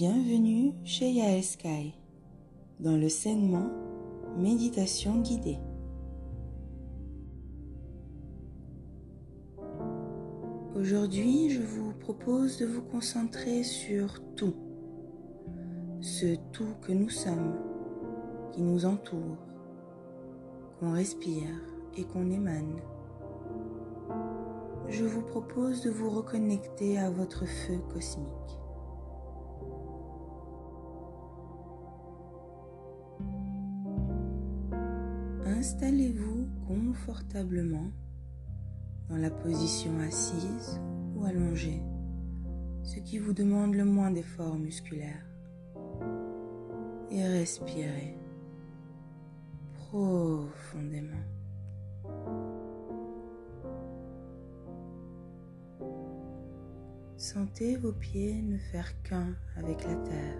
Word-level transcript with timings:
Bienvenue 0.00 0.74
chez 0.84 1.10
Yael 1.10 1.42
dans 2.78 2.96
le 2.96 3.08
segment 3.08 3.68
Méditation 4.36 5.20
guidée. 5.22 5.58
Aujourd'hui, 10.76 11.50
je 11.50 11.60
vous 11.60 11.94
propose 11.94 12.58
de 12.58 12.66
vous 12.66 12.82
concentrer 12.82 13.64
sur 13.64 14.22
tout, 14.36 14.54
ce 16.00 16.36
tout 16.52 16.76
que 16.80 16.92
nous 16.92 17.10
sommes, 17.10 17.56
qui 18.52 18.62
nous 18.62 18.84
entoure, 18.84 19.38
qu'on 20.78 20.92
respire 20.92 21.60
et 21.96 22.04
qu'on 22.04 22.30
émane. 22.30 22.76
Je 24.86 25.04
vous 25.04 25.22
propose 25.22 25.82
de 25.82 25.90
vous 25.90 26.10
reconnecter 26.10 26.98
à 26.98 27.10
votre 27.10 27.44
feu 27.46 27.78
cosmique. 27.92 28.57
Installez-vous 35.58 36.46
confortablement 36.68 37.90
dans 39.08 39.16
la 39.16 39.28
position 39.28 39.90
assise 39.98 40.80
ou 41.16 41.24
allongée, 41.24 41.82
ce 42.84 43.00
qui 43.00 43.18
vous 43.18 43.32
demande 43.32 43.74
le 43.74 43.84
moins 43.84 44.12
d'efforts 44.12 44.54
musculaires. 44.54 45.26
Et 47.10 47.24
respirez 47.24 48.16
profondément. 49.74 51.26
Sentez 57.16 57.76
vos 57.78 57.94
pieds 57.94 58.42
ne 58.42 58.58
faire 58.58 59.02
qu'un 59.02 59.34
avec 59.56 59.82
la 59.82 59.96
terre. 59.96 60.38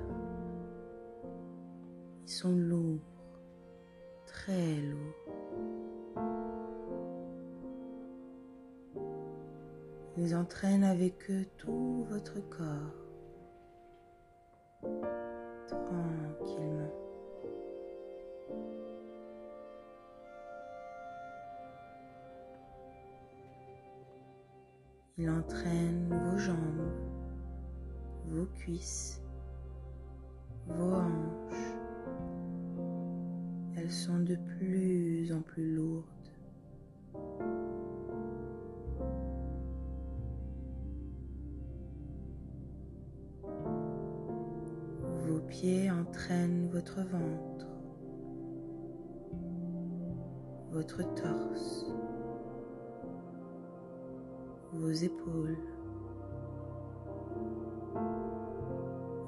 Ils 2.24 2.32
sont 2.32 2.52
lourds 2.52 3.17
très 4.48 4.80
lourd. 4.80 5.14
Ils 10.16 10.34
entraînent 10.34 10.84
avec 10.84 11.30
eux 11.30 11.44
tout 11.58 12.06
votre 12.08 12.40
corps, 12.48 12.94
tranquillement. 15.68 16.90
Il 25.18 25.28
entraîne 25.28 26.08
vos 26.24 26.38
jambes, 26.38 26.90
vos 28.28 28.46
cuisses, 28.56 29.20
vos 30.68 30.94
hanches, 30.94 31.27
sont 33.90 34.18
de 34.18 34.36
plus 34.36 35.32
en 35.32 35.40
plus 35.40 35.74
lourdes. 35.74 36.04
Vos 45.26 45.40
pieds 45.48 45.90
entraînent 45.90 46.68
votre 46.70 47.00
ventre, 47.00 47.66
votre 50.70 51.02
torse, 51.14 51.86
vos 54.74 54.92
épaules. 54.92 55.56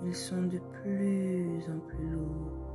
Ils 0.05 0.15
sont 0.15 0.43
de 0.43 0.59
plus 0.59 1.63
en 1.71 1.79
plus 1.79 2.11
lourds. 2.11 2.70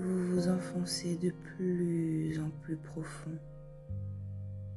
Vous 0.00 0.26
vous 0.34 0.48
enfoncez 0.48 1.16
de 1.16 1.30
plus 1.30 2.38
en 2.38 2.50
plus 2.62 2.76
profond, 2.76 3.36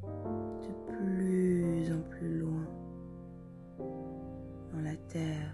de 0.04 0.92
plus 0.92 1.92
en 1.94 2.02
plus 2.10 2.40
loin 2.40 2.68
dans 4.74 4.82
la 4.82 4.96
terre. 5.10 5.54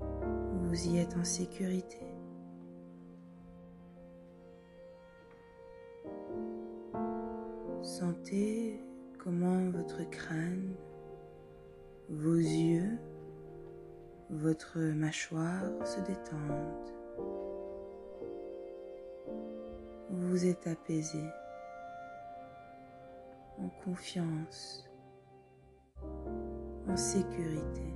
Vous 0.00 0.86
y 0.88 0.98
êtes 0.98 1.14
en 1.18 1.24
sécurité. 1.24 2.00
Sentez 7.82 8.80
comment 9.18 9.68
votre 9.70 10.08
crâne, 10.08 10.74
vos 12.08 12.36
yeux, 12.36 12.96
votre 14.30 14.78
mâchoire 14.78 15.86
se 15.86 16.00
détendent. 16.00 17.49
Vous 20.30 20.46
êtes 20.46 20.68
apaisé, 20.68 21.24
en 23.58 23.68
confiance, 23.84 24.88
en 26.86 26.96
sécurité. 26.96 27.92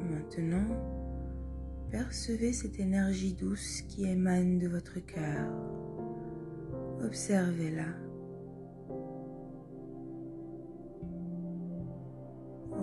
Maintenant, 0.00 0.76
percevez 1.92 2.52
cette 2.52 2.80
énergie 2.80 3.34
douce 3.34 3.82
qui 3.82 4.06
émane 4.06 4.58
de 4.58 4.66
votre 4.66 4.98
cœur. 4.98 5.52
Observez-la. 7.04 8.11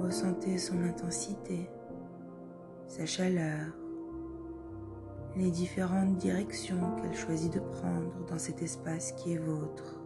Ressentez 0.09 0.58
son 0.58 0.81
intensité, 0.81 1.70
sa 2.88 3.06
chaleur, 3.06 3.68
les 5.38 5.52
différentes 5.52 6.18
directions 6.18 6.96
qu'elle 6.96 7.16
choisit 7.16 7.53
de 7.53 7.59
prendre 7.59 8.25
dans 8.28 8.40
cet 8.40 8.64
espace 8.64 9.12
qui 9.12 9.34
est 9.34 9.38
vôtre. 9.38 10.02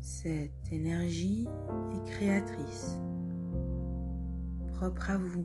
Cette 0.00 0.72
énergie 0.72 1.46
est 1.92 2.10
créatrice, 2.10 2.98
propre 4.72 5.10
à 5.10 5.18
vous. 5.18 5.44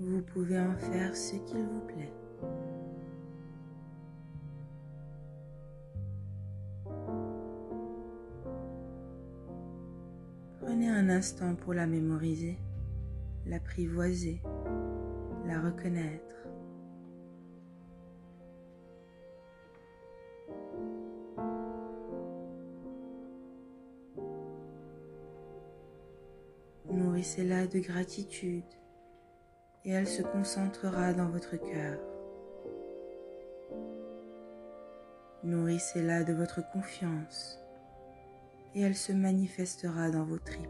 Vous 0.00 0.22
pouvez 0.22 0.60
en 0.60 0.76
faire 0.76 1.16
ce 1.16 1.32
qu'il 1.32 1.64
vous 1.64 1.80
plaît. 1.80 2.12
Prenez 10.60 10.88
un 10.88 11.08
instant 11.08 11.56
pour 11.56 11.74
la 11.74 11.88
mémoriser, 11.88 12.58
l'apprivoiser, 13.46 14.40
la 15.46 15.60
reconnaître. 15.60 16.46
Nourrissez-la 26.88 27.66
de 27.66 27.80
gratitude 27.80 28.62
et 29.88 29.92
elle 29.92 30.06
se 30.06 30.20
concentrera 30.20 31.14
dans 31.14 31.30
votre 31.30 31.56
cœur. 31.56 31.98
Nourrissez-la 35.42 36.24
de 36.24 36.34
votre 36.34 36.60
confiance 36.72 37.58
et 38.74 38.82
elle 38.82 38.94
se 38.94 39.12
manifestera 39.12 40.10
dans 40.10 40.24
vos 40.24 40.36
tripes. 40.36 40.68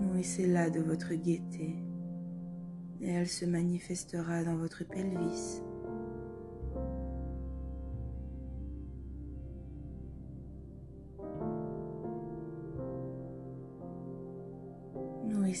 Nourrissez-la 0.00 0.68
de 0.70 0.80
votre 0.80 1.14
gaieté 1.14 1.76
et 3.00 3.08
elle 3.08 3.28
se 3.28 3.44
manifestera 3.44 4.42
dans 4.42 4.56
votre 4.56 4.82
pelvis. 4.82 5.62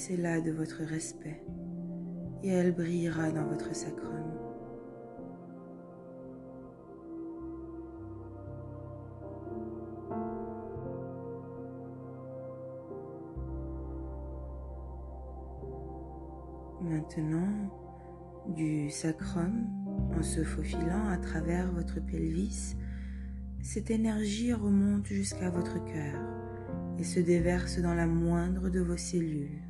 Nourrissez-la 0.02 0.40
de 0.40 0.50
votre 0.50 0.82
respect 0.82 1.40
et 2.42 2.48
elle 2.48 2.72
brillera 2.74 3.30
dans 3.30 3.44
votre 3.44 3.72
sacrum. 3.72 4.24
Maintenant, 16.80 17.70
du 18.56 18.90
sacrum, 18.90 19.68
en 20.18 20.22
se 20.22 20.42
faufilant 20.42 21.10
à 21.10 21.18
travers 21.18 21.70
votre 21.70 22.00
pelvis, 22.00 22.74
cette 23.60 23.92
énergie 23.92 24.52
remonte 24.52 25.06
jusqu'à 25.06 25.50
votre 25.50 25.84
cœur 25.84 26.18
et 26.98 27.04
se 27.04 27.20
déverse 27.20 27.78
dans 27.78 27.94
la 27.94 28.08
moindre 28.08 28.68
de 28.68 28.80
vos 28.80 28.96
cellules. 28.96 29.61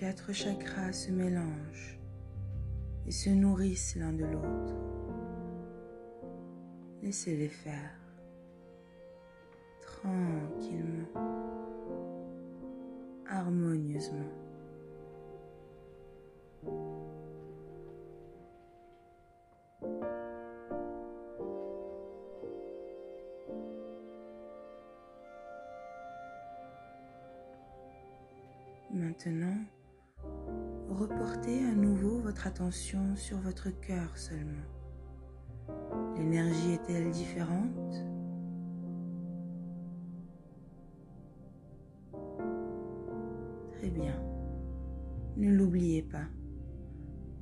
Quatre 0.00 0.32
chakras 0.32 0.94
se 0.94 1.10
mélangent 1.10 1.98
et 3.06 3.10
se 3.10 3.28
nourrissent 3.28 3.96
l'un 3.96 4.14
de 4.14 4.24
l'autre. 4.24 4.74
Laissez-les 7.02 7.48
faire 7.48 8.00
tranquillement, 9.82 11.04
harmonieusement. 13.28 14.24
Maintenant, 28.90 29.58
reportez 31.00 31.64
à 31.64 31.74
nouveau 31.74 32.18
votre 32.18 32.46
attention 32.46 33.16
sur 33.16 33.38
votre 33.38 33.70
cœur 33.80 34.18
seulement. 34.18 34.66
L'énergie 36.18 36.72
est-elle 36.72 37.10
différente? 37.10 37.94
Très 43.78 43.88
bien. 43.88 44.14
Ne 45.38 45.50
l'oubliez 45.54 46.02
pas. 46.02 46.26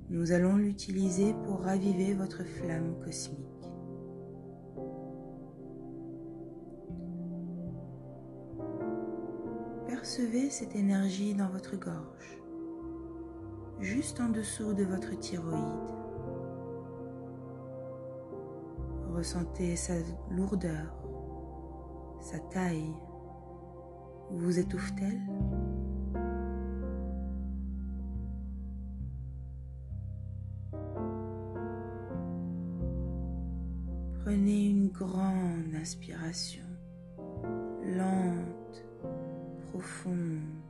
Nous 0.09 0.31
allons 0.31 0.57
l'utiliser 0.57 1.35
pour 1.45 1.63
raviver 1.63 2.15
votre 2.15 2.45
flamme 2.45 2.95
cosmique. 3.05 3.43
Percevez 9.89 10.49
cette 10.49 10.77
énergie 10.77 11.35
dans 11.35 11.49
votre 11.49 11.77
gorge, 11.77 12.39
juste 13.81 14.21
en 14.21 14.29
dessous 14.29 14.73
de 14.73 14.85
votre 14.85 15.19
thyroïde. 15.19 15.99
Ressentez 19.15 19.77
sa 19.77 19.95
lourdeur, 20.31 20.95
sa 22.21 22.39
taille. 22.39 22.93
Vous 24.31 24.59
étouffe-t-elle 24.59 25.21
Prenez 34.21 34.69
une 34.69 34.89
grande 34.89 35.75
inspiration, 35.75 36.67
lente, 37.83 38.85
profonde, 39.71 40.68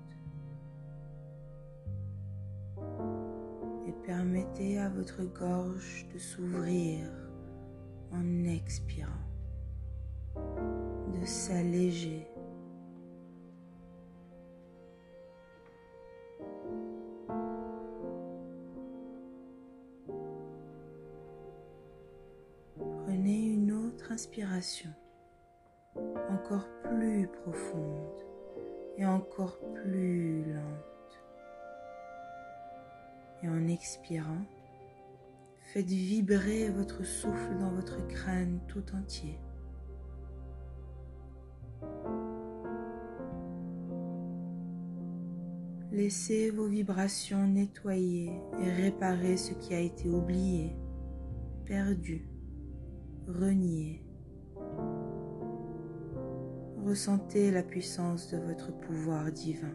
permettez 4.08 4.78
à 4.78 4.88
votre 4.88 5.22
gorge 5.22 6.08
de 6.14 6.18
s'ouvrir 6.18 7.04
en 8.10 8.44
expirant, 8.44 9.10
de 10.34 11.26
s'alléger. 11.26 12.26
Prenez 22.78 23.52
une 23.52 23.72
autre 23.72 24.10
inspiration, 24.10 24.90
encore 26.30 26.66
plus 26.84 27.28
profonde 27.44 28.24
et 28.96 29.04
encore 29.04 29.58
plus 29.74 30.50
lente. 30.54 30.97
Et 33.42 33.48
en 33.48 33.68
expirant, 33.68 34.42
faites 35.72 35.86
vibrer 35.86 36.70
votre 36.70 37.04
souffle 37.04 37.56
dans 37.58 37.70
votre 37.70 38.06
crâne 38.08 38.60
tout 38.68 38.84
entier. 38.94 39.38
Laissez 45.92 46.50
vos 46.50 46.66
vibrations 46.66 47.46
nettoyer 47.46 48.30
et 48.60 48.70
réparer 48.70 49.36
ce 49.36 49.52
qui 49.54 49.74
a 49.74 49.80
été 49.80 50.08
oublié, 50.08 50.76
perdu, 51.64 52.28
renié. 53.26 54.04
Ressentez 56.84 57.50
la 57.50 57.62
puissance 57.62 58.30
de 58.30 58.38
votre 58.38 58.72
pouvoir 58.78 59.32
divin. 59.32 59.74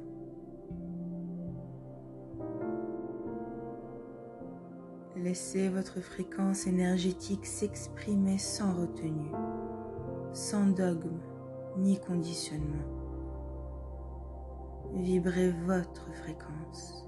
Laissez 5.24 5.70
votre 5.70 6.02
fréquence 6.02 6.68
énergétique 6.68 7.46
s'exprimer 7.46 8.38
sans 8.38 8.74
retenue, 8.74 9.32
sans 10.34 10.68
dogme 10.68 11.18
ni 11.78 11.98
conditionnement. 11.98 12.84
Vibrez 14.96 15.52
votre 15.66 16.14
fréquence. 16.14 17.08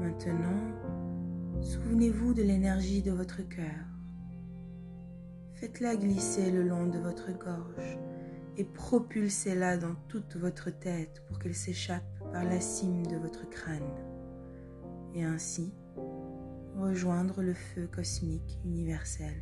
Maintenant, 0.00 0.80
souvenez-vous 1.60 2.32
de 2.32 2.42
l'énergie 2.42 3.02
de 3.02 3.12
votre 3.12 3.46
cœur. 3.46 3.84
Faites-la 5.56 5.94
glisser 5.96 6.50
le 6.50 6.62
long 6.62 6.86
de 6.86 6.98
votre 6.98 7.32
gorge 7.32 7.98
et 8.56 8.64
propulsez-la 8.64 9.76
dans 9.76 9.94
toute 10.08 10.36
votre 10.36 10.70
tête 10.70 11.22
pour 11.28 11.38
qu'elle 11.38 11.54
s'échappe 11.54 12.04
par 12.32 12.44
la 12.44 12.60
cime 12.60 13.06
de 13.06 13.16
votre 13.16 13.48
crâne 13.48 13.90
et 15.14 15.24
ainsi 15.24 15.72
rejoindre 16.76 17.42
le 17.42 17.54
feu 17.54 17.88
cosmique 17.90 18.58
universel. 18.64 19.34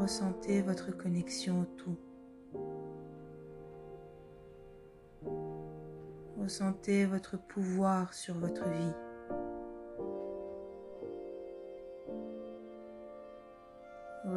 Ressentez 0.00 0.62
votre 0.62 0.96
connexion 0.96 1.60
au 1.60 1.64
tout. 1.76 1.98
Ressentez 6.40 7.04
votre 7.04 7.36
pouvoir 7.36 8.14
sur 8.14 8.38
votre 8.38 8.68
vie. 8.68 9.07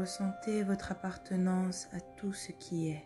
Ressentez 0.02 0.64
votre 0.64 0.92
appartenance 0.92 1.88
à 1.94 2.00
tout 2.00 2.34
ce 2.34 2.52
qui 2.54 2.88
est. 2.88 3.06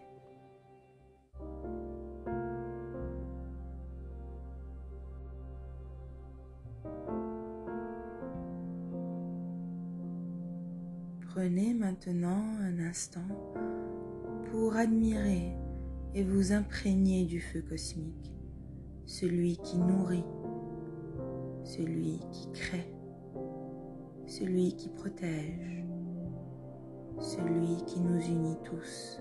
Prenez 11.27 11.73
maintenant 11.73 12.45
un 12.61 12.79
instant 12.79 13.27
pour 14.49 14.77
admirer 14.77 15.51
et 16.13 16.23
vous 16.23 16.53
imprégner 16.53 17.25
du 17.25 17.41
feu 17.41 17.61
cosmique, 17.61 18.33
celui 19.05 19.57
qui 19.57 19.77
nourrit, 19.79 20.23
celui 21.65 22.21
qui 22.31 22.49
crée, 22.53 22.89
celui 24.27 24.77
qui 24.77 24.87
protège, 24.87 25.83
celui 27.19 27.83
qui 27.85 27.99
nous 27.99 28.19
unit 28.21 28.57
tous. 28.63 29.19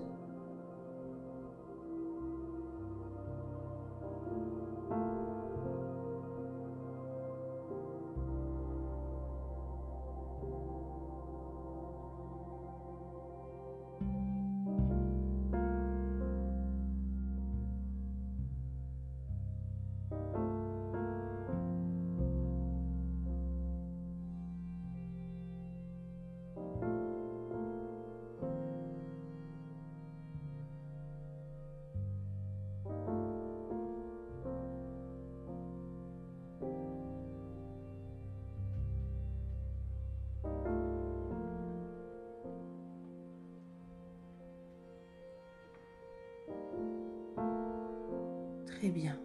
Bien. 48.91 49.17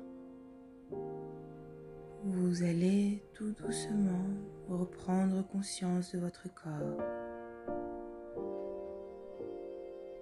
Vous 2.25 2.63
allez 2.63 3.23
tout 3.35 3.53
doucement 3.53 4.25
reprendre 4.69 5.47
conscience 5.47 6.13
de 6.15 6.19
votre 6.19 6.49
corps. 6.55 7.05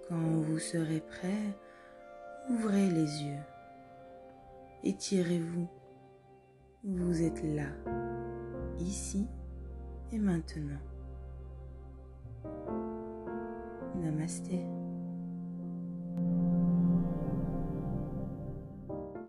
Quand 0.07 0.41
vous 0.41 0.59
serez 0.59 0.99
prêt, 0.99 1.57
ouvrez 2.49 2.89
les 2.89 3.23
yeux. 3.23 3.43
Étirez-vous. 4.83 5.67
Vous 6.83 7.21
êtes 7.21 7.43
là, 7.43 7.69
ici 8.79 9.25
et 10.11 10.19
maintenant. 10.19 10.79
Namasté. 13.95 14.78